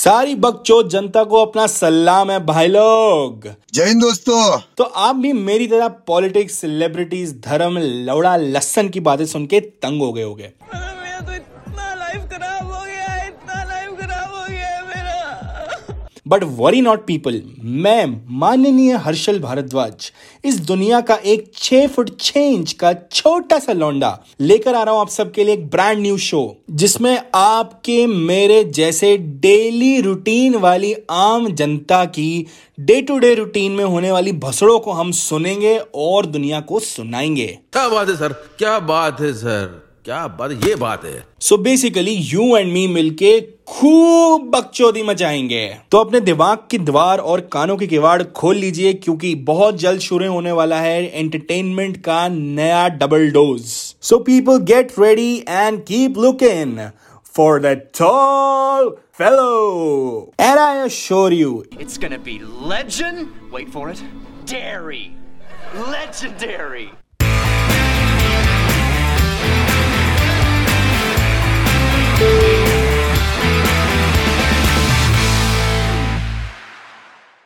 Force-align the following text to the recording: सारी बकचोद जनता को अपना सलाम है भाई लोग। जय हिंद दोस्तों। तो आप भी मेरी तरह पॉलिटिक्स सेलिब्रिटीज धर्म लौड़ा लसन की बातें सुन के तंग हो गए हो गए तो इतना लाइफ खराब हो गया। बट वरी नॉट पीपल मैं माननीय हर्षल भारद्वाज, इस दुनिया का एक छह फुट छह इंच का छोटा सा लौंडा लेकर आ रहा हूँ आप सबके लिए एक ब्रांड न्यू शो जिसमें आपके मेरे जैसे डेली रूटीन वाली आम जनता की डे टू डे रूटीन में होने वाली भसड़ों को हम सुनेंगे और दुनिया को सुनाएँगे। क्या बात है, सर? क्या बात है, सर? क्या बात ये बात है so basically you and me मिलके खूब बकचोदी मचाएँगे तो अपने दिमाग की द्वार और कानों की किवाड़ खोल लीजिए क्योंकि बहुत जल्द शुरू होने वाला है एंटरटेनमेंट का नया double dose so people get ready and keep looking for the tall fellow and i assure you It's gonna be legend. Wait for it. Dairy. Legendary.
सारी 0.00 0.34
बकचोद 0.34 0.88
जनता 0.88 1.22
को 1.24 1.36
अपना 1.36 1.66
सलाम 1.66 2.30
है 2.30 2.38
भाई 2.46 2.68
लोग। 2.68 3.48
जय 3.74 3.84
हिंद 3.84 4.00
दोस्तों। 4.02 4.58
तो 4.76 4.84
आप 4.84 5.16
भी 5.16 5.32
मेरी 5.32 5.66
तरह 5.66 5.88
पॉलिटिक्स 6.06 6.54
सेलिब्रिटीज 6.54 7.34
धर्म 7.44 7.78
लौड़ा 8.06 8.36
लसन 8.36 8.88
की 8.88 9.00
बातें 9.00 9.24
सुन 9.26 9.46
के 9.46 9.60
तंग 9.60 10.02
हो 10.02 10.12
गए 10.12 10.22
हो 10.22 10.34
गए 10.34 10.46
तो 10.46 11.34
इतना 11.34 11.94
लाइफ 11.94 12.22
खराब 12.30 12.70
हो 12.72 12.80
गया। 12.84 12.99
बट 16.30 16.44
वरी 16.44 16.80
नॉट 16.80 17.06
पीपल 17.06 17.42
मैं 17.62 18.22
माननीय 18.38 18.96
हर्षल 18.96 19.38
भारद्वाज, 19.40 20.12
इस 20.44 20.60
दुनिया 20.60 21.00
का 21.00 21.14
एक 21.14 21.50
छह 21.54 21.86
फुट 21.86 22.20
छह 22.20 22.40
इंच 22.40 22.72
का 22.72 22.92
छोटा 22.92 23.58
सा 23.58 23.72
लौंडा 23.72 24.24
लेकर 24.40 24.74
आ 24.74 24.82
रहा 24.82 24.94
हूँ 24.94 25.00
आप 25.00 25.08
सबके 25.08 25.44
लिए 25.44 25.54
एक 25.54 25.68
ब्रांड 25.70 25.98
न्यू 25.98 26.18
शो 26.18 26.56
जिसमें 26.70 27.22
आपके 27.34 28.06
मेरे 28.06 28.64
जैसे 28.64 29.16
डेली 29.16 30.00
रूटीन 30.00 30.54
वाली 30.54 30.94
आम 31.10 31.52
जनता 31.52 32.04
की 32.04 32.46
डे 32.80 33.02
टू 33.02 33.18
डे 33.18 33.34
रूटीन 33.34 33.72
में 33.72 33.84
होने 33.84 34.12
वाली 34.12 34.32
भसड़ों 34.32 34.80
को 34.80 34.92
हम 34.92 35.10
सुनेंगे 35.10 35.78
और 35.94 36.26
दुनिया 36.26 36.60
को 36.60 36.80
सुनाएँगे। 36.80 37.58
क्या 37.72 37.88
बात 37.88 38.08
है, 38.08 38.16
सर? 38.16 38.32
क्या 38.32 38.78
बात 38.78 39.20
है, 39.20 39.32
सर? 39.32 39.89
क्या 40.04 40.26
बात 40.38 40.50
ये 40.66 40.74
बात 40.74 41.04
है 41.04 41.24
so 41.40 41.56
basically 41.64 42.12
you 42.12 42.56
and 42.56 42.72
me 42.72 42.86
मिलके 42.88 43.40
खूब 43.68 44.48
बकचोदी 44.50 45.02
मचाएँगे 45.02 45.66
तो 45.92 45.98
अपने 45.98 46.20
दिमाग 46.20 46.58
की 46.70 46.78
द्वार 46.78 47.18
और 47.32 47.40
कानों 47.52 47.76
की 47.76 47.86
किवाड़ 47.86 48.22
खोल 48.36 48.56
लीजिए 48.56 48.92
क्योंकि 48.94 49.34
बहुत 49.50 49.78
जल्द 49.80 50.00
शुरू 50.00 50.32
होने 50.32 50.52
वाला 50.52 50.80
है 50.80 51.02
एंटरटेनमेंट 51.20 51.96
का 52.04 52.26
नया 52.28 52.88
double 53.02 53.30
dose 53.30 53.66
so 54.02 54.18
people 54.28 54.58
get 54.72 54.98
ready 54.98 55.34
and 55.48 55.82
keep 55.84 56.18
looking 56.18 56.78
for 57.36 57.60
the 57.60 57.76
tall 57.98 58.96
fellow 59.20 60.32
and 60.38 60.60
i 60.60 60.76
assure 60.82 61.30
you 61.30 61.48
It's 61.78 61.98
gonna 61.98 62.18
be 62.18 62.36
legend. 62.70 63.50
Wait 63.52 63.68
for 63.74 63.82
it. 63.90 64.02
Dairy. 64.46 65.02
Legendary. 65.88 66.86